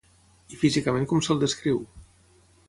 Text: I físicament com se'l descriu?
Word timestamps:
I 0.55 0.57
físicament 0.61 1.05
com 1.11 1.21
se'l 1.27 1.43
descriu? 1.45 1.79